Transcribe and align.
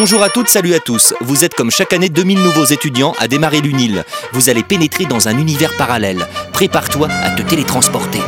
Bonjour 0.00 0.22
à 0.22 0.30
toutes, 0.30 0.48
salut 0.48 0.72
à 0.72 0.78
tous. 0.78 1.12
Vous 1.20 1.44
êtes 1.44 1.54
comme 1.54 1.70
chaque 1.70 1.92
année 1.92 2.08
2000 2.08 2.38
nouveaux 2.38 2.64
étudiants 2.64 3.12
à 3.18 3.28
démarrer 3.28 3.60
l'UNIL. 3.60 4.02
Vous 4.32 4.48
allez 4.48 4.62
pénétrer 4.62 5.04
dans 5.04 5.28
un 5.28 5.36
univers 5.36 5.76
parallèle. 5.76 6.26
Prépare-toi 6.54 7.08
à 7.22 7.28
te 7.32 7.42
télétransporter. 7.42 8.20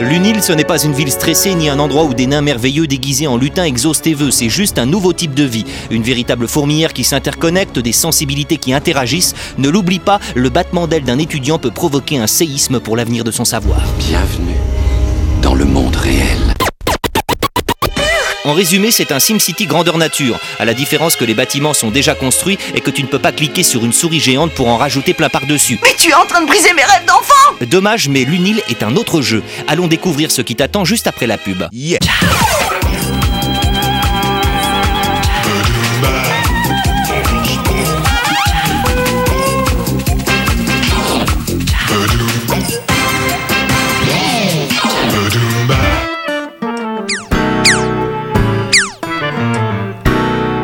L'UNIL, 0.00 0.42
ce 0.42 0.54
n'est 0.54 0.64
pas 0.64 0.82
une 0.82 0.94
ville 0.94 1.12
stressée 1.12 1.54
ni 1.54 1.68
un 1.68 1.78
endroit 1.78 2.04
où 2.04 2.14
des 2.14 2.26
nains 2.26 2.40
merveilleux 2.40 2.86
déguisés 2.86 3.26
en 3.26 3.36
lutins 3.36 3.64
exaucent 3.64 4.00
tes 4.00 4.14
vœux. 4.14 4.30
C'est 4.30 4.48
juste 4.48 4.78
un 4.78 4.86
nouveau 4.86 5.12
type 5.12 5.34
de 5.34 5.44
vie. 5.44 5.66
Une 5.90 6.02
véritable 6.02 6.48
fourmilière 6.48 6.94
qui 6.94 7.04
s'interconnecte, 7.04 7.78
des 7.78 7.92
sensibilités 7.92 8.56
qui 8.56 8.72
interagissent. 8.72 9.34
Ne 9.58 9.68
l'oublie 9.68 9.98
pas, 9.98 10.20
le 10.34 10.48
battement 10.48 10.86
d'aile 10.86 11.04
d'un 11.04 11.18
étudiant 11.18 11.58
peut 11.58 11.70
provoquer 11.70 12.16
un 12.16 12.28
séisme 12.28 12.80
pour 12.80 12.96
l'avenir 12.96 13.24
de 13.24 13.30
son 13.30 13.44
savoir. 13.44 13.82
Bienvenue 13.98 14.56
dans 15.42 15.54
le 15.54 15.66
monde 15.66 15.96
réel. 15.96 16.57
En 18.44 18.52
résumé, 18.52 18.90
c'est 18.90 19.12
un 19.12 19.18
SimCity 19.18 19.66
grandeur 19.66 19.98
nature, 19.98 20.38
à 20.58 20.64
la 20.64 20.74
différence 20.74 21.16
que 21.16 21.24
les 21.24 21.34
bâtiments 21.34 21.74
sont 21.74 21.90
déjà 21.90 22.14
construits 22.14 22.58
et 22.74 22.80
que 22.80 22.90
tu 22.90 23.02
ne 23.02 23.08
peux 23.08 23.18
pas 23.18 23.32
cliquer 23.32 23.62
sur 23.62 23.84
une 23.84 23.92
souris 23.92 24.20
géante 24.20 24.52
pour 24.52 24.68
en 24.68 24.76
rajouter 24.76 25.14
plein 25.14 25.28
par-dessus. 25.28 25.78
Mais 25.82 25.94
tu 25.98 26.10
es 26.10 26.14
en 26.14 26.26
train 26.26 26.42
de 26.42 26.46
briser 26.46 26.72
mes 26.72 26.84
rêves 26.84 27.04
d'enfant 27.06 27.34
Dommage, 27.66 28.08
mais 28.08 28.24
l'UNIL 28.24 28.62
est 28.68 28.82
un 28.82 28.96
autre 28.96 29.22
jeu. 29.22 29.42
Allons 29.66 29.88
découvrir 29.88 30.30
ce 30.30 30.42
qui 30.42 30.54
t'attend 30.54 30.84
juste 30.84 31.06
après 31.06 31.26
la 31.26 31.38
pub. 31.38 31.64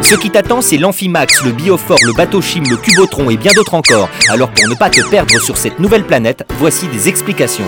Ce 0.05 0.17
qui 0.17 0.31
t'attend, 0.31 0.61
c'est 0.61 0.77
l'Amphimax, 0.77 1.43
le 1.45 1.53
Biofort, 1.53 1.97
le 2.05 2.13
Bateau-Chim, 2.13 2.63
le 2.69 2.77
Cubotron 2.77 3.31
et 3.31 3.39
bien 3.39 3.53
d'autres 3.55 3.73
encore. 3.73 4.11
Alors 4.29 4.51
pour 4.51 4.69
ne 4.69 4.75
pas 4.75 4.91
te 4.91 5.01
perdre 5.09 5.41
sur 5.41 5.57
cette 5.57 5.81
nouvelle 5.81 6.05
planète, 6.05 6.45
voici 6.59 6.89
des 6.89 7.09
explications. 7.09 7.65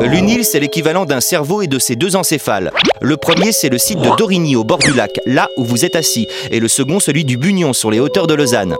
L'UNIL, 0.00 0.44
c'est 0.44 0.60
l'équivalent 0.60 1.04
d'un 1.04 1.20
cerveau 1.20 1.60
et 1.60 1.66
de 1.66 1.78
ses 1.78 1.94
deux 1.94 2.16
encéphales. 2.16 2.72
Le 3.02 3.18
premier, 3.18 3.52
c'est 3.52 3.68
le 3.68 3.78
site 3.78 4.00
de 4.00 4.16
Dorigny, 4.16 4.56
au 4.56 4.64
bord 4.64 4.78
du 4.78 4.94
lac, 4.94 5.20
là 5.26 5.50
où 5.58 5.64
vous 5.64 5.84
êtes 5.84 5.94
assis. 5.94 6.26
Et 6.50 6.58
le 6.58 6.68
second, 6.68 7.00
celui 7.00 7.26
du 7.26 7.36
Bugnon, 7.36 7.74
sur 7.74 7.90
les 7.90 8.00
hauteurs 8.00 8.26
de 8.26 8.34
Lausanne. 8.34 8.76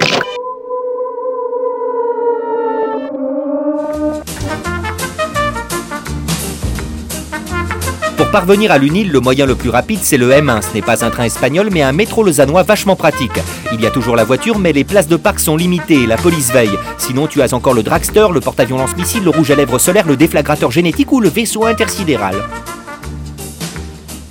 Parvenir 8.32 8.72
à 8.72 8.78
l'UNIL, 8.78 9.12
le 9.12 9.20
moyen 9.20 9.44
le 9.44 9.54
plus 9.54 9.68
rapide, 9.68 10.00
c'est 10.02 10.16
le 10.16 10.30
M1. 10.30 10.62
Ce 10.62 10.74
n'est 10.74 10.82
pas 10.82 11.04
un 11.04 11.10
train 11.10 11.24
espagnol, 11.24 11.68
mais 11.70 11.82
un 11.82 11.92
métro 11.92 12.24
lausannois 12.24 12.62
vachement 12.62 12.96
pratique. 12.96 13.38
Il 13.72 13.80
y 13.80 13.86
a 13.86 13.90
toujours 13.90 14.16
la 14.16 14.24
voiture, 14.24 14.58
mais 14.58 14.72
les 14.72 14.84
places 14.84 15.06
de 15.06 15.16
parc 15.16 15.38
sont 15.38 15.54
limitées 15.54 16.02
et 16.02 16.06
la 16.06 16.16
police 16.16 16.50
veille. 16.50 16.76
Sinon, 16.96 17.26
tu 17.26 17.42
as 17.42 17.52
encore 17.52 17.74
le 17.74 17.82
dragster, 17.82 18.26
le 18.32 18.40
porte-avions 18.40 18.78
lance-missile, 18.78 19.22
le 19.22 19.30
rouge 19.30 19.50
à 19.50 19.54
lèvres 19.54 19.78
solaire, 19.78 20.06
le 20.06 20.16
déflagrateur 20.16 20.70
génétique 20.70 21.12
ou 21.12 21.20
le 21.20 21.28
vaisseau 21.28 21.66
intersidéral. 21.66 22.34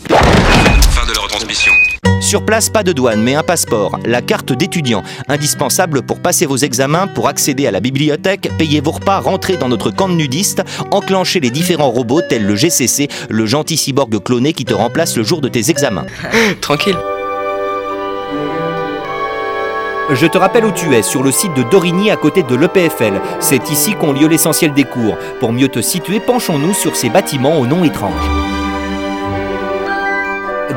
Fin 0.10 1.06
de 1.06 1.14
la 1.14 1.22
retransmission. 1.22 1.72
Sur 2.32 2.46
place, 2.46 2.70
pas 2.70 2.82
de 2.82 2.94
douane, 2.94 3.22
mais 3.22 3.36
un 3.36 3.44
passeport, 3.44 4.00
la 4.06 4.22
carte 4.22 4.54
d'étudiant, 4.54 5.04
indispensable 5.28 6.02
pour 6.02 6.22
passer 6.22 6.46
vos 6.46 6.56
examens, 6.56 7.08
pour 7.08 7.28
accéder 7.28 7.68
à 7.68 7.72
la 7.72 7.82
bibliothèque, 7.82 8.50
payer 8.58 8.80
vos 8.80 8.92
repas, 8.92 9.20
rentrer 9.20 9.58
dans 9.58 9.68
notre 9.68 9.92
camp 9.92 10.08
de 10.08 10.14
nudistes, 10.14 10.64
enclencher 10.92 11.42
les 11.42 11.50
différents 11.50 11.92
robots 11.92 12.22
tels 12.22 12.46
le 12.46 12.56
GCC, 12.56 13.10
le 13.30 13.46
gentil 13.46 13.76
cyborg 13.76 14.18
cloné 14.24 14.54
qui 14.54 14.64
te 14.64 14.74
remplace 14.74 15.18
le 15.18 15.24
jour 15.24 15.42
de 15.42 15.50
tes 15.50 15.70
examens. 15.72 16.06
Tranquille. 16.62 16.96
Je 20.10 20.26
te 20.26 20.38
rappelle 20.38 20.64
où 20.64 20.72
tu 20.72 20.96
es, 20.96 21.02
sur 21.02 21.24
le 21.24 21.34
site 21.34 21.54
de 21.56 21.64
Dorigny 21.64 22.12
à 22.12 22.16
côté 22.16 22.44
de 22.44 22.56
l'EPFL. 22.56 23.20
C'est 23.42 23.70
ici 23.70 23.96
qu'ont 23.96 24.14
lieu 24.14 24.30
l'essentiel 24.30 24.74
des 24.74 24.86
cours. 24.86 25.18
Pour 25.42 25.52
mieux 25.52 25.68
te 25.68 25.82
situer, 25.82 26.22
penchons-nous 26.22 26.76
sur 26.76 26.96
ces 26.96 27.10
bâtiments 27.10 27.60
au 27.60 27.68
nom 27.68 27.84
étrange. 27.84 28.51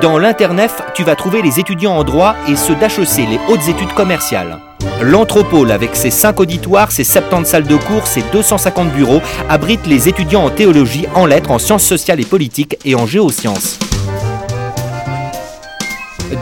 Dans 0.05 0.19
l'Internef, 0.19 0.83
tu 0.93 1.03
vas 1.03 1.17
trouver 1.17 1.41
les 1.41 1.59
étudiants 1.61 1.97
en 1.97 2.05
droit 2.05 2.37
et 2.47 2.57
ceux 2.57 2.75
d'HEC, 2.75 3.27
les 3.27 3.41
hautes 3.49 3.67
études 3.71 3.95
commerciales. 3.95 4.59
L'Anthropole, 5.01 5.71
avec 5.71 5.97
ses 5.97 6.11
5 6.11 6.41
auditoires, 6.41 6.93
ses 6.93 7.05
70 7.05 7.49
salles 7.49 7.67
de 7.67 7.77
cours, 7.77 8.07
ses 8.07 8.23
250 8.31 8.93
bureaux, 8.93 9.23
abrite 9.49 9.87
les 9.87 10.07
étudiants 10.07 10.45
en 10.45 10.51
théologie, 10.51 11.07
en 11.15 11.25
lettres, 11.25 11.51
en 11.51 11.59
sciences 11.59 11.87
sociales 11.87 12.21
et 12.21 12.27
politiques 12.27 12.77
et 12.85 12.95
en 12.95 13.07
géosciences. 13.07 13.79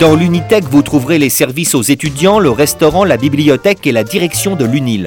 Dans 0.00 0.16
l'Unitech, 0.16 0.64
vous 0.64 0.82
trouverez 0.82 1.20
les 1.20 1.30
services 1.30 1.76
aux 1.76 1.82
étudiants, 1.82 2.40
le 2.40 2.50
restaurant, 2.50 3.04
la 3.04 3.16
bibliothèque 3.16 3.86
et 3.86 3.92
la 3.92 4.02
direction 4.02 4.56
de 4.56 4.64
l'UNIL. 4.64 5.06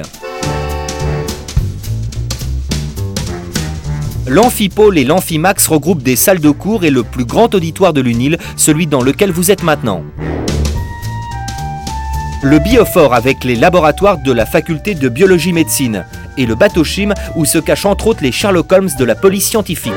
L'Amphipôle 4.28 4.98
et 4.98 5.04
l'Amphimax 5.04 5.68
regroupent 5.68 6.02
des 6.02 6.16
salles 6.16 6.40
de 6.40 6.50
cours 6.50 6.84
et 6.84 6.90
le 6.90 7.04
plus 7.04 7.24
grand 7.24 7.54
auditoire 7.54 7.92
de 7.92 8.00
l'UNIL, 8.00 8.38
celui 8.56 8.88
dans 8.88 9.02
lequel 9.02 9.30
vous 9.30 9.52
êtes 9.52 9.62
maintenant. 9.62 10.02
Le 12.42 12.58
Biofort 12.58 13.14
avec 13.14 13.44
les 13.44 13.54
laboratoires 13.54 14.18
de 14.18 14.32
la 14.32 14.44
faculté 14.44 14.94
de 14.94 15.08
biologie-médecine 15.08 16.04
et 16.36 16.44
le 16.44 16.54
Bateau-Chim 16.54 17.14
où 17.36 17.44
se 17.44 17.58
cachent 17.58 17.86
entre 17.86 18.08
autres 18.08 18.22
les 18.22 18.32
Sherlock 18.32 18.70
Holmes 18.72 18.90
de 18.98 19.04
la 19.04 19.14
police 19.14 19.48
scientifique. 19.48 19.92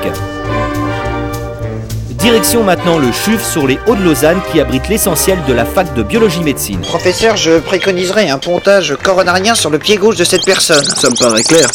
Direction 2.11 2.63
maintenant 2.63 2.99
le 2.99 3.11
CHUV 3.11 3.43
sur 3.43 3.65
les 3.65 3.79
Hauts-de-Lausanne 3.87 4.41
qui 4.51 4.59
abrite 4.59 4.89
l'essentiel 4.89 5.39
de 5.47 5.53
la 5.53 5.65
fac 5.65 5.93
de 5.95 6.03
biologie-médecine. 6.03 6.81
Professeur, 6.81 7.35
je 7.35 7.59
préconiserais 7.59 8.29
un 8.29 8.37
pontage 8.37 8.95
coronarien 9.01 9.55
sur 9.55 9.69
le 9.69 9.79
pied 9.79 9.97
gauche 9.97 10.17
de 10.17 10.23
cette 10.23 10.45
personne. 10.45 10.83
Ça 10.83 11.09
me 11.09 11.15
paraît 11.15 11.43
clair. 11.43 11.69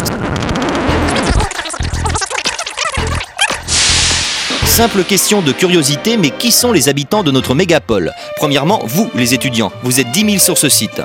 Simple 4.74 5.04
question 5.04 5.40
de 5.40 5.52
curiosité, 5.52 6.16
mais 6.16 6.30
qui 6.30 6.50
sont 6.50 6.72
les 6.72 6.88
habitants 6.88 7.22
de 7.22 7.30
notre 7.30 7.54
mégapole? 7.54 8.12
Premièrement, 8.34 8.82
vous, 8.86 9.08
les 9.14 9.32
étudiants. 9.32 9.70
Vous 9.84 10.00
êtes 10.00 10.10
10 10.10 10.24
000 10.24 10.38
sur 10.38 10.58
ce 10.58 10.68
site. 10.68 11.00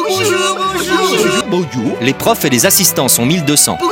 Les 2.02 2.14
profs 2.16 2.46
et 2.46 2.50
les 2.50 2.66
assistants 2.66 3.08
sont 3.08 3.28
1200. 3.28 3.78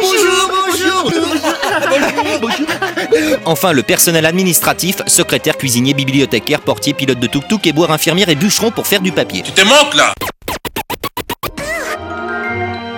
Enfin, 3.45 3.71
le 3.71 3.83
personnel 3.83 4.25
administratif, 4.25 5.03
secrétaire, 5.05 5.57
cuisinier, 5.57 5.93
bibliothécaire, 5.93 6.61
portier, 6.61 6.95
pilote 6.95 7.19
de 7.19 7.27
tuk-tuk, 7.27 7.67
éboueur, 7.67 7.91
infirmière 7.91 8.29
et 8.29 8.35
bûcheron 8.35 8.71
pour 8.71 8.87
faire 8.87 9.01
du 9.01 9.11
papier. 9.11 9.43
Tu 9.43 9.51
te 9.51 9.61
manques 9.61 9.93
là? 9.93 10.11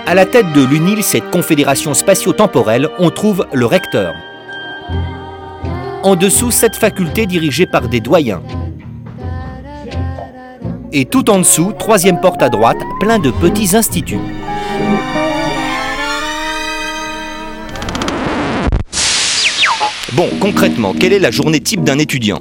À 0.05 0.15
la 0.15 0.25
tête 0.25 0.53
de 0.53 0.63
l'UNIL, 0.63 1.03
cette 1.03 1.29
confédération 1.29 1.93
spatio-temporelle, 1.93 2.89
on 2.99 3.09
trouve 3.09 3.45
le 3.51 3.65
recteur. 3.65 4.13
En 6.01 6.15
dessous, 6.15 6.49
cette 6.49 6.77
faculté 6.77 7.25
dirigée 7.25 7.65
par 7.65 7.89
des 7.89 7.99
doyens. 7.99 8.41
Et 10.93 11.03
tout 11.03 11.29
en 11.29 11.39
dessous, 11.39 11.73
troisième 11.77 12.21
porte 12.21 12.41
à 12.41 12.47
droite, 12.47 12.77
plein 13.01 13.19
de 13.19 13.31
petits 13.31 13.75
instituts. 13.75 14.19
Bon, 20.13 20.29
concrètement, 20.39 20.93
quelle 20.93 21.11
est 21.11 21.19
la 21.19 21.31
journée 21.31 21.59
type 21.59 21.83
d'un 21.83 21.99
étudiant? 21.99 22.39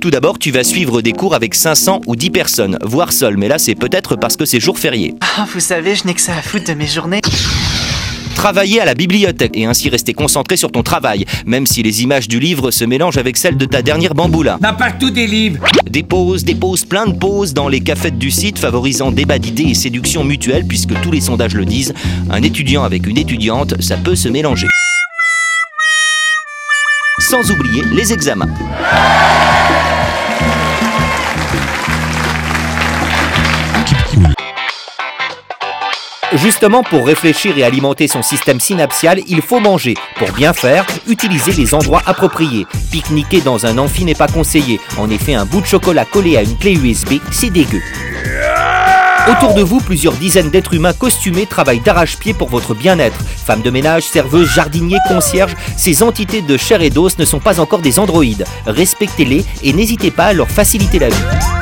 Tout 0.00 0.10
d'abord, 0.10 0.38
tu 0.38 0.50
vas 0.50 0.64
suivre 0.64 1.02
des 1.02 1.12
cours 1.12 1.34
avec 1.34 1.54
500 1.54 2.00
ou 2.06 2.16
10 2.16 2.30
personnes, 2.30 2.78
voire 2.82 3.12
seul, 3.12 3.36
mais 3.36 3.48
là 3.48 3.58
c'est 3.58 3.74
peut-être 3.74 4.16
parce 4.16 4.36
que 4.36 4.46
c'est 4.46 4.60
jour 4.60 4.78
férié. 4.78 5.14
Ah, 5.36 5.46
vous 5.52 5.60
savez, 5.60 5.94
je 5.94 6.06
n'ai 6.06 6.14
que 6.14 6.20
ça 6.20 6.36
à 6.36 6.42
foutre 6.42 6.68
de 6.68 6.74
mes 6.74 6.86
journées. 6.86 7.20
Travailler 8.36 8.82
à 8.82 8.84
la 8.84 8.94
bibliothèque 8.94 9.56
et 9.56 9.64
ainsi 9.64 9.88
rester 9.88 10.12
concentré 10.12 10.58
sur 10.58 10.70
ton 10.70 10.82
travail, 10.82 11.24
même 11.46 11.66
si 11.66 11.82
les 11.82 12.02
images 12.02 12.28
du 12.28 12.38
livre 12.38 12.70
se 12.70 12.84
mélangent 12.84 13.16
avec 13.16 13.38
celles 13.38 13.56
de 13.56 13.64
ta 13.64 13.80
dernière 13.80 14.14
bamboula. 14.14 14.58
N'a 14.60 14.74
pas 14.74 14.92
tous 14.92 15.10
des 15.10 15.26
livres. 15.26 15.64
Des 15.90 16.02
pauses, 16.02 16.44
des 16.44 16.54
pauses, 16.54 16.84
plein 16.84 17.06
de 17.06 17.14
pauses 17.14 17.54
dans 17.54 17.66
les 17.66 17.80
cafettes 17.80 18.18
du 18.18 18.30
site 18.30 18.58
favorisant 18.58 19.10
débat 19.10 19.38
d'idées 19.38 19.70
et 19.70 19.74
séduction 19.74 20.22
mutuelle 20.22 20.66
puisque 20.66 21.00
tous 21.00 21.10
les 21.10 21.22
sondages 21.22 21.54
le 21.54 21.64
disent, 21.64 21.94
un 22.30 22.42
étudiant 22.42 22.84
avec 22.84 23.06
une 23.06 23.16
étudiante, 23.16 23.74
ça 23.80 23.96
peut 23.96 24.14
se 24.14 24.28
mélanger. 24.28 24.68
Sans 27.18 27.50
oublier 27.50 27.84
les 27.94 28.12
examens. 28.12 28.48
Justement, 36.34 36.82
pour 36.82 37.06
réfléchir 37.06 37.56
et 37.56 37.62
alimenter 37.62 38.08
son 38.08 38.22
système 38.22 38.58
synaptial, 38.58 39.20
il 39.28 39.42
faut 39.42 39.60
manger. 39.60 39.94
Pour 40.16 40.32
bien 40.32 40.52
faire, 40.52 40.84
utilisez 41.06 41.52
les 41.52 41.72
endroits 41.72 42.02
appropriés. 42.04 42.66
Pique-niquer 42.90 43.40
dans 43.42 43.64
un 43.64 43.78
amphi 43.78 44.04
n'est 44.04 44.14
pas 44.14 44.26
conseillé. 44.26 44.80
En 44.98 45.08
effet, 45.08 45.34
un 45.34 45.44
bout 45.44 45.60
de 45.60 45.66
chocolat 45.66 46.04
collé 46.04 46.36
à 46.36 46.42
une 46.42 46.56
clé 46.58 46.74
USB, 46.74 47.20
c'est 47.30 47.50
dégueu. 47.50 47.80
Autour 49.28 49.54
de 49.54 49.62
vous, 49.62 49.80
plusieurs 49.80 50.14
dizaines 50.14 50.50
d'êtres 50.50 50.74
humains 50.74 50.92
costumés 50.92 51.46
travaillent 51.46 51.80
d'arrache-pied 51.80 52.34
pour 52.34 52.48
votre 52.48 52.74
bien-être. 52.74 53.18
Femmes 53.44 53.62
de 53.62 53.70
ménage, 53.70 54.04
serveuses, 54.04 54.50
jardiniers, 54.52 54.98
concierges, 55.08 55.56
ces 55.76 56.02
entités 56.02 56.42
de 56.42 56.56
chair 56.56 56.82
et 56.82 56.90
d'os 56.90 57.18
ne 57.18 57.24
sont 57.24 57.40
pas 57.40 57.60
encore 57.60 57.80
des 57.80 57.98
androïdes. 57.98 58.44
Respectez-les 58.66 59.44
et 59.62 59.72
n'hésitez 59.72 60.10
pas 60.10 60.26
à 60.26 60.32
leur 60.32 60.48
faciliter 60.48 60.98
la 60.98 61.08
vie. 61.08 61.55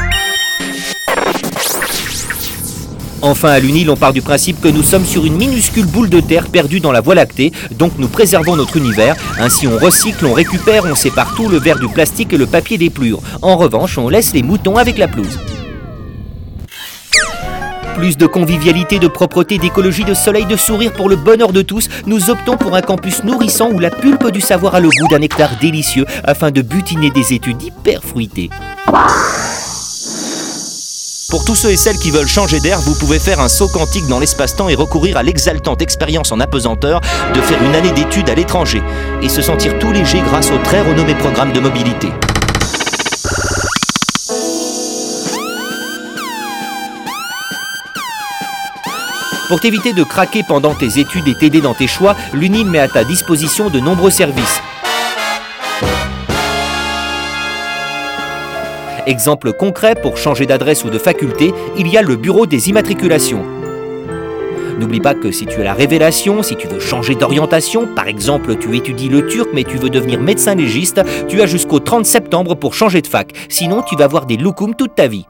Enfin, 3.27 3.53
à 3.53 3.59
l'UNIL, 3.59 3.89
on 3.89 3.97
part 3.97 4.13
du 4.13 4.21
principe 4.21 4.61
que 4.61 4.69
nous 4.69 4.83
sommes 4.83 5.07
sur 5.07 5.25
une 5.25 5.37
minuscule 5.37 5.87
boule 5.87 6.11
de 6.11 6.21
terre 6.21 6.49
perdue 6.49 6.81
dans 6.81 6.93
la 6.93 7.01
Voie 7.01 7.15
lactée, 7.15 7.53
donc 7.71 7.93
nous 7.97 8.09
préservons 8.09 8.55
notre 8.55 8.77
univers. 8.77 9.17
Ainsi, 9.39 9.67
on 9.67 9.79
recycle, 9.79 10.27
on 10.27 10.35
récupère, 10.35 10.85
on 10.85 10.95
sépare 10.95 11.35
tout 11.35 11.49
le 11.49 11.59
verre 11.59 11.79
du 11.79 11.89
plastique 11.89 12.35
et 12.35 12.37
le 12.37 12.45
papier 12.45 12.77
des 12.77 12.91
plures. 12.91 13.21
En 13.41 13.57
revanche, 13.57 13.97
on 13.97 14.11
laisse 14.11 14.35
les 14.35 14.43
moutons 14.43 14.77
avec 14.77 14.99
la 14.99 15.09
pelouse. 15.09 15.39
Plus 17.95 18.19
de 18.19 18.27
convivialité, 18.27 18.99
de 18.99 19.09
propreté, 19.09 19.57
d'écologie, 19.57 20.05
de 20.05 20.13
soleil, 20.13 20.45
de 20.45 20.57
sourire 20.57 20.93
pour 20.93 21.09
le 21.09 21.17
bonheur 21.17 21.55
de 21.55 21.63
tous, 21.63 21.89
nous 22.05 22.29
optons 22.29 22.59
pour 22.59 22.77
un 22.77 22.83
campus 22.83 23.25
nourrissant 23.25 23.71
où 23.71 23.79
la 23.79 23.89
pulpe 23.89 24.33
du 24.33 24.43
savoir 24.43 24.75
a 24.75 24.81
le 24.81 24.91
goût 24.91 25.09
d'un 25.09 25.21
nectar 25.21 25.49
délicieux 25.59 26.05
afin 26.25 26.51
de 26.51 26.61
butiner 26.61 27.09
des 27.09 27.33
études 27.33 27.63
hyper 27.63 28.05
fruitées. 28.05 28.51
Pour 31.35 31.45
tous 31.45 31.57
ceux 31.57 31.73
et 31.73 31.77
celles 31.77 31.99
qui 31.99 32.13
veulent 32.13 32.29
changer 32.29 32.61
d'air, 32.61 32.81
vous 32.81 32.95
pouvez 32.95 33.19
faire 33.19 33.41
un 33.41 33.49
saut 33.49 33.67
quantique 33.67 34.07
dans 34.07 34.21
l'espace-temps 34.21 34.69
et 34.69 34.77
recourir 34.77 35.17
à 35.17 35.25
l'exaltante 35.25 35.83
expérience 35.83 36.31
en 36.31 36.39
apesanteur 36.39 37.01
de 37.35 37.41
faire 37.41 37.61
une 37.61 37.75
année 37.75 37.91
d'études 37.91 38.31
à 38.31 38.37
l'étranger 38.37 38.81
et 39.21 39.29
se 39.29 39.43
sentir 39.43 39.77
tout 39.81 39.91
léger 39.91 40.21
grâce 40.21 40.53
au 40.53 40.59
très 40.59 40.81
renommé 40.83 41.13
programme 41.17 41.53
de 41.53 41.59
mobilité. 41.59 42.07
Pour 49.49 49.59
t'éviter 49.59 49.93
de 49.93 50.05
craquer 50.05 50.45
pendant 50.47 50.77
tes 50.77 51.01
études 51.01 51.27
et 51.27 51.35
t'aider 51.35 51.61
dans 51.61 51.75
tes 51.75 51.89
choix, 51.89 52.15
l'UNIL 52.33 52.67
met 52.67 52.79
à 52.79 52.87
ta 52.87 53.03
disposition 53.03 53.71
de 53.71 53.81
nombreux 53.81 54.11
services. 54.11 54.61
Exemple 59.07 59.53
concret, 59.53 59.95
pour 59.95 60.17
changer 60.17 60.47
d'adresse 60.47 60.83
ou 60.83 60.89
de 60.89 60.99
faculté, 60.99 61.53
il 61.77 61.89
y 61.89 61.99
a 61.99 62.03
le 62.03 62.17
bureau 62.17 62.47
des 62.47 62.71
immatriculations. 62.71 63.45
N'oublie 64.79 65.01
pas 65.01 65.15
que 65.15 65.31
si 65.31 65.45
tu 65.45 65.61
as 65.61 65.65
la 65.65 65.75
révélation, 65.75 66.43
si 66.43 66.57
tu 66.57 66.67
veux 66.67 66.81
changer 66.81 67.15
d'orientation, 67.15 67.87
par 67.95 68.09
exemple 68.09 68.57
tu 68.57 68.75
étudies 68.77 69.11
le 69.11 69.27
turc 69.27 69.51
mais 69.53 69.65
tu 69.65 69.77
veux 69.77 69.91
devenir 69.91 70.21
médecin 70.21 70.55
légiste, 70.55 71.03
tu 71.29 71.43
as 71.43 71.47
jusqu'au 71.47 71.81
30 71.81 72.07
septembre 72.07 72.55
pour 72.55 72.75
changer 72.75 73.03
de 73.03 73.07
fac. 73.07 73.31
Sinon 73.49 73.83
tu 73.83 73.95
vas 73.95 74.05
avoir 74.05 74.25
des 74.25 74.39
loukoums 74.39 74.75
toute 74.75 74.95
ta 74.95 75.07
vie. 75.07 75.27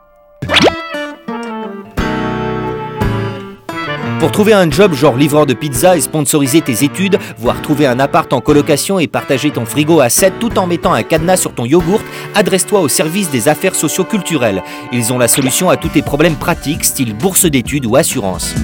Pour 4.21 4.33
trouver 4.33 4.53
un 4.53 4.71
job 4.71 4.95
genre 4.95 5.17
livreur 5.17 5.47
de 5.47 5.55
pizza 5.55 5.97
et 5.97 6.01
sponsoriser 6.01 6.61
tes 6.61 6.85
études, 6.85 7.19
voire 7.39 7.61
trouver 7.61 7.87
un 7.87 7.99
appart 8.01 8.33
en 8.33 8.41
colocation 8.41 8.99
et 8.99 9.07
partager 9.07 9.51
ton 9.51 9.67
frigo 9.67 10.01
à 10.01 10.09
7 10.09 10.39
tout 10.39 10.59
en 10.59 10.67
mettant 10.67 10.93
un 10.93 11.03
cadenas 11.03 11.37
sur 11.37 11.55
ton 11.55 11.65
yogourt, 11.65 12.03
adresse-toi 12.35 12.81
au 12.81 12.89
service 12.89 13.31
des 13.31 13.49
affaires 13.49 13.75
socio-culturelles. 13.75 14.63
Ils 14.93 15.13
ont 15.13 15.19
la 15.19 15.29
solution 15.29 15.69
à 15.69 15.77
tous 15.77 15.89
tes 15.89 16.03
problèmes 16.03 16.37
pratiques, 16.37 16.85
style 16.85 17.15
bourse 17.15 17.47
d'études 17.47 17.87
ou 17.87 17.97
assurance. 17.97 18.55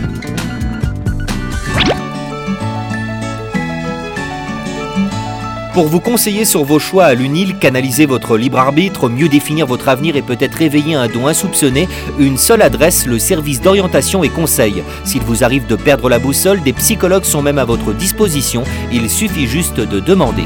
Pour 5.73 5.87
vous 5.87 6.01
conseiller 6.01 6.45
sur 6.45 6.65
vos 6.65 6.81
choix 6.81 7.05
à 7.05 7.15
l'UNIL, 7.15 7.57
canaliser 7.57 8.05
votre 8.05 8.37
libre 8.37 8.59
arbitre, 8.59 9.09
mieux 9.09 9.29
définir 9.29 9.67
votre 9.67 9.89
avenir 9.89 10.17
et 10.17 10.23
peut-être 10.23 10.57
réveiller 10.57 10.97
un 10.97 11.07
don 11.07 11.29
insoupçonné, 11.29 11.89
une 12.19 12.39
seule 12.39 12.63
adresse, 12.63 13.07
le 13.07 13.21
service 13.21 13.61
d'orientation 13.61 14.25
et 14.25 14.31
conseil. 14.31 14.83
S'il 15.05 15.23
vous 15.23 15.45
arrive 15.45 15.67
de 15.67 15.77
perdre 15.77 16.09
la 16.09 16.19
boussole, 16.19 16.61
des 16.63 16.73
psychologues 16.73 17.25
sont 17.25 17.41
même 17.41 17.59
à 17.59 17.65
votre 17.65 17.93
disposition, 17.93 18.65
il 18.93 19.09
suffit 19.09 19.47
juste 19.47 19.79
de 19.79 20.01
demander. 20.01 20.45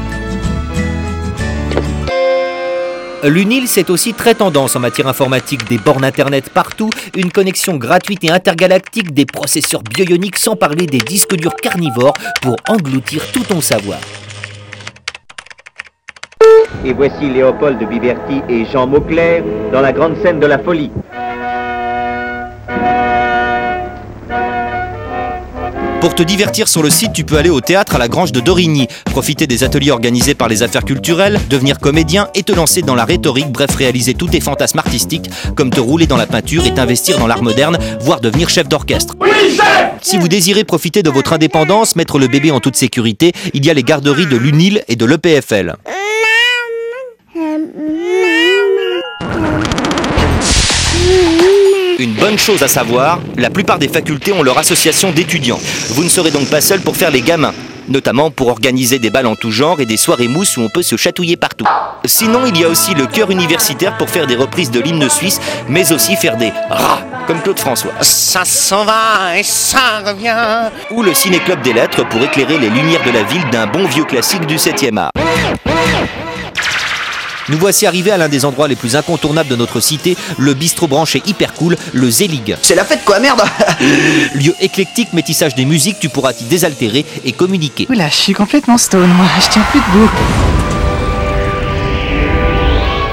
L'UNIL, 3.23 3.67
c'est 3.67 3.89
aussi 3.89 4.13
très 4.13 4.35
tendance 4.35 4.75
en 4.75 4.79
matière 4.79 5.07
informatique, 5.07 5.67
des 5.67 5.79
bornes 5.79 6.05
internet 6.05 6.49
partout, 6.49 6.91
une 7.15 7.31
connexion 7.31 7.77
gratuite 7.77 8.23
et 8.23 8.29
intergalactique, 8.29 9.11
des 9.11 9.25
processeurs 9.25 9.81
bioioniques 9.81 10.37
sans 10.37 10.55
parler 10.55 10.85
des 10.85 10.99
disques 10.99 11.35
durs 11.35 11.55
carnivores 11.55 12.13
pour 12.43 12.57
engloutir 12.69 13.23
tout 13.31 13.43
ton 13.43 13.61
savoir. 13.61 13.97
Et 16.85 16.93
voici 16.93 17.29
Léopold 17.29 17.79
de 17.79 17.85
Biverti 17.85 18.41
et 18.49 18.65
Jean 18.65 18.87
Mauclair 18.87 19.43
dans 19.71 19.81
la 19.81 19.91
grande 19.91 20.17
scène 20.21 20.39
de 20.39 20.45
la 20.45 20.59
folie. 20.59 20.91
Pour 26.05 26.13
te 26.13 26.21
divertir 26.21 26.67
sur 26.67 26.83
le 26.83 26.91
site, 26.91 27.13
tu 27.13 27.23
peux 27.23 27.35
aller 27.35 27.49
au 27.49 27.61
théâtre 27.61 27.95
à 27.95 27.97
la 27.97 28.07
Grange 28.07 28.31
de 28.31 28.39
Dorigny, 28.39 28.87
profiter 29.05 29.47
des 29.47 29.63
ateliers 29.63 29.89
organisés 29.89 30.35
par 30.35 30.47
les 30.47 30.61
affaires 30.61 30.85
culturelles, 30.85 31.39
devenir 31.49 31.79
comédien 31.79 32.27
et 32.35 32.43
te 32.43 32.51
lancer 32.51 32.83
dans 32.83 32.93
la 32.93 33.05
rhétorique, 33.05 33.51
bref 33.51 33.73
réaliser 33.75 34.13
tous 34.13 34.27
tes 34.27 34.39
fantasmes 34.39 34.77
artistiques, 34.77 35.31
comme 35.55 35.71
te 35.71 35.79
rouler 35.79 36.05
dans 36.05 36.15
la 36.15 36.27
peinture 36.27 36.67
et 36.67 36.73
t'investir 36.75 37.17
dans 37.17 37.25
l'art 37.25 37.41
moderne, 37.41 37.79
voire 38.01 38.21
devenir 38.21 38.49
chef 38.49 38.69
d'orchestre. 38.69 39.15
si 39.99 40.19
vous 40.19 40.27
désirez 40.27 40.63
profiter 40.63 41.01
de 41.01 41.09
votre 41.09 41.33
indépendance, 41.33 41.95
mettre 41.95 42.19
le 42.19 42.27
bébé 42.27 42.51
en 42.51 42.59
toute 42.59 42.75
sécurité, 42.75 43.31
il 43.55 43.65
y 43.65 43.71
a 43.71 43.73
les 43.73 43.81
garderies 43.81 44.27
de 44.27 44.37
l'UNIL 44.37 44.83
et 44.87 44.95
de 44.95 45.05
l'EPFL. 45.05 45.75
Une 51.97 52.13
bonne 52.13 52.37
chose 52.37 52.61
à 52.61 52.67
savoir, 52.67 53.19
la 53.37 53.49
plupart 53.49 53.79
des 53.79 53.87
facultés 53.87 54.33
ont 54.33 54.43
leur 54.43 54.57
association 54.57 55.11
d'étudiants. 55.11 55.59
Vous 55.89 56.03
ne 56.03 56.09
serez 56.09 56.31
donc 56.31 56.49
pas 56.49 56.61
seul 56.61 56.81
pour 56.81 56.97
faire 56.97 57.11
les 57.11 57.21
gamins 57.21 57.53
notamment 57.87 58.31
pour 58.31 58.47
organiser 58.47 58.99
des 58.99 59.09
balles 59.09 59.27
en 59.27 59.35
tout 59.35 59.51
genre 59.51 59.79
et 59.79 59.85
des 59.85 59.97
soirées 59.97 60.27
mousses 60.27 60.57
où 60.57 60.61
on 60.61 60.69
peut 60.69 60.81
se 60.81 60.95
chatouiller 60.95 61.37
partout. 61.37 61.65
Sinon, 62.05 62.45
il 62.47 62.59
y 62.59 62.63
a 62.63 62.67
aussi 62.67 62.93
le 62.95 63.05
chœur 63.05 63.29
universitaire 63.31 63.97
pour 63.97 64.09
faire 64.09 64.27
des 64.27 64.35
reprises 64.35 64.71
de 64.71 64.79
l'hymne 64.79 65.09
suisse, 65.09 65.39
mais 65.69 65.91
aussi 65.91 66.15
faire 66.15 66.37
des 66.37 66.51
rats, 66.69 67.01
comme 67.27 67.41
Claude 67.41 67.59
François. 67.59 67.93
Ça 68.01 68.45
s'en 68.45 68.85
va 68.85 69.37
et 69.37 69.43
ça 69.43 70.01
revient. 70.05 70.71
Ou 70.91 71.03
le 71.03 71.13
ciné-club 71.13 71.61
des 71.61 71.73
lettres 71.73 72.07
pour 72.09 72.21
éclairer 72.23 72.57
les 72.57 72.69
lumières 72.69 73.03
de 73.05 73.11
la 73.11 73.23
ville 73.23 73.47
d'un 73.51 73.67
bon 73.67 73.85
vieux 73.85 74.05
classique 74.05 74.45
du 74.45 74.55
7e 74.55 74.97
art. 74.97 75.11
Nous 77.49 77.57
voici 77.59 77.85
arrivés 77.85 78.11
à 78.11 78.17
l'un 78.17 78.27
des 78.27 78.43
endroits 78.43 78.67
les 78.67 78.75
plus 78.75 78.95
incontournables 78.95 79.49
de 79.49 79.55
notre 79.55 79.79
cité, 79.79 80.17
le 80.37 80.53
bistrot 80.53 80.87
branché 80.87 81.21
hyper 81.25 81.53
cool, 81.53 81.77
le 81.93 82.09
Zelig. 82.09 82.57
C'est 82.61 82.75
la 82.75 82.85
fête 82.85 83.05
quoi, 83.05 83.19
merde 83.19 83.41
Lieu 84.35 84.55
éclectique, 84.59 85.13
métissage 85.13 85.53
des 85.53 85.65
musiques, 85.65 85.99
tu 85.99 86.09
pourras 86.09 86.33
t'y 86.33 86.45
désaltérer 86.45 87.05
et 87.23 87.31
communiquer. 87.33 87.85
Oula, 87.89 88.09
je 88.09 88.15
suis 88.15 88.33
complètement 88.33 88.77
stone, 88.77 89.09
moi, 89.09 89.27
je 89.39 89.49
tiens 89.49 89.65
plus 89.69 89.79
debout. 89.79 90.09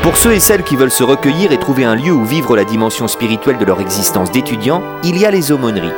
Pour 0.02 0.16
ceux 0.16 0.32
et 0.32 0.40
celles 0.40 0.64
qui 0.64 0.76
veulent 0.76 0.90
se 0.90 1.04
recueillir 1.04 1.52
et 1.52 1.58
trouver 1.58 1.84
un 1.84 1.94
lieu 1.94 2.12
où 2.12 2.24
vivre 2.24 2.56
la 2.56 2.64
dimension 2.64 3.06
spirituelle 3.08 3.58
de 3.58 3.64
leur 3.64 3.80
existence 3.80 4.32
d'étudiant, 4.32 4.82
il 5.04 5.16
y 5.18 5.26
a 5.26 5.30
les 5.30 5.52
aumôneries. 5.52 5.92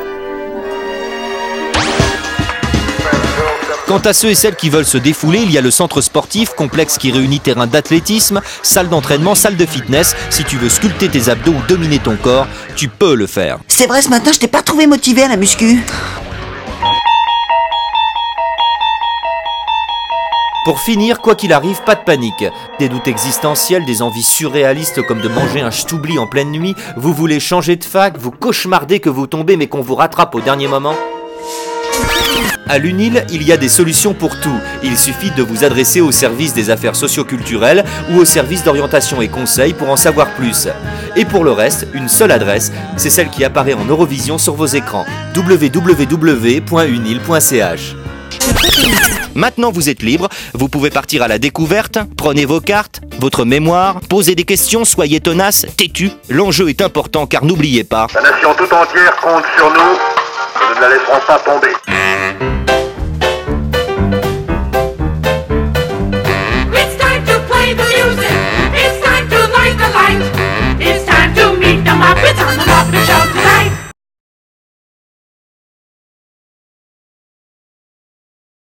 Quant 3.87 3.99
à 3.99 4.13
ceux 4.13 4.29
et 4.29 4.35
celles 4.35 4.55
qui 4.55 4.71
veulent 4.71 4.83
se 4.83 4.97
défouler, 4.97 5.41
il 5.43 5.51
y 5.51 5.59
a 5.59 5.61
le 5.61 5.69
centre 5.69 6.01
sportif, 6.01 6.53
complexe 6.53 6.97
qui 6.97 7.11
réunit 7.11 7.39
terrain 7.39 7.67
d'athlétisme, 7.67 8.41
salle 8.63 8.89
d'entraînement, 8.89 9.35
salle 9.35 9.57
de 9.57 9.65
fitness. 9.65 10.15
Si 10.31 10.43
tu 10.43 10.57
veux 10.57 10.69
sculpter 10.69 11.07
tes 11.07 11.29
abdos 11.29 11.51
ou 11.51 11.61
dominer 11.67 11.99
ton 11.99 12.15
corps, 12.15 12.47
tu 12.75 12.87
peux 12.87 13.13
le 13.13 13.27
faire. 13.27 13.59
C'est 13.67 13.85
vrai, 13.85 14.01
ce 14.01 14.09
matin, 14.09 14.31
je 14.33 14.39
t'ai 14.39 14.47
pas 14.47 14.63
trouvé 14.63 14.87
motivé 14.87 15.21
à 15.21 15.27
la 15.27 15.37
muscu. 15.37 15.85
Pour 20.65 20.79
finir, 20.79 21.21
quoi 21.21 21.35
qu'il 21.35 21.53
arrive, 21.53 21.83
pas 21.83 21.93
de 21.93 22.03
panique. 22.03 22.43
Des 22.79 22.89
doutes 22.89 23.07
existentiels, 23.07 23.85
des 23.85 24.01
envies 24.01 24.23
surréalistes 24.23 25.05
comme 25.05 25.21
de 25.21 25.27
manger 25.27 25.61
un 25.61 25.69
ch'toubli 25.69 26.17
en 26.17 26.25
pleine 26.25 26.49
nuit, 26.49 26.73
vous 26.97 27.13
voulez 27.13 27.39
changer 27.39 27.75
de 27.75 27.83
fac, 27.83 28.17
vous 28.17 28.31
cauchemardez 28.31 28.99
que 28.99 29.09
vous 29.11 29.27
tombez 29.27 29.57
mais 29.57 29.67
qu'on 29.67 29.81
vous 29.81 29.93
rattrape 29.93 30.33
au 30.33 30.41
dernier 30.41 30.67
moment 30.67 30.95
à 32.67 32.77
l'UNIL, 32.77 33.25
il 33.31 33.43
y 33.43 33.51
a 33.51 33.57
des 33.57 33.69
solutions 33.69 34.13
pour 34.13 34.39
tout. 34.39 34.59
Il 34.83 34.97
suffit 34.97 35.31
de 35.31 35.43
vous 35.43 35.63
adresser 35.63 36.01
au 36.01 36.11
service 36.11 36.53
des 36.53 36.69
affaires 36.69 36.95
socioculturelles 36.95 37.83
ou 38.11 38.19
au 38.19 38.25
service 38.25 38.63
d'orientation 38.63 39.21
et 39.21 39.27
conseil 39.27 39.73
pour 39.73 39.89
en 39.89 39.95
savoir 39.95 40.33
plus. 40.35 40.67
Et 41.15 41.25
pour 41.25 41.43
le 41.43 41.51
reste, 41.51 41.87
une 41.93 42.09
seule 42.09 42.31
adresse, 42.31 42.71
c'est 42.97 43.09
celle 43.09 43.29
qui 43.29 43.43
apparaît 43.43 43.73
en 43.73 43.85
Eurovision 43.85 44.37
sur 44.37 44.55
vos 44.55 44.65
écrans 44.67 45.05
www.unil.ch. 45.35 46.65
Maintenant 49.35 49.69
vous 49.71 49.89
êtes 49.89 50.01
libre, 50.01 50.29
vous 50.53 50.69
pouvez 50.69 50.89
partir 50.89 51.21
à 51.21 51.27
la 51.27 51.37
découverte, 51.39 51.99
prenez 52.17 52.45
vos 52.45 52.61
cartes, 52.61 53.01
votre 53.19 53.43
mémoire, 53.43 53.99
posez 54.09 54.33
des 54.33 54.45
questions, 54.45 54.85
soyez 54.85 55.19
tenaces, 55.19 55.65
têtu. 55.75 56.09
L'enjeu 56.29 56.69
est 56.69 56.81
important 56.81 57.27
car 57.27 57.43
n'oubliez 57.43 57.83
pas. 57.83 58.07
La 58.15 58.21
nation 58.21 58.53
tout 58.53 58.73
entière 58.73 59.15
compte 59.17 59.43
sur 59.57 59.69
nous. 59.69 59.79
Nous 60.69 60.75
ne 60.75 60.81
la 60.81 60.89
laisserons 60.89 61.19
pas 61.27 61.39
tomber. 61.39 61.94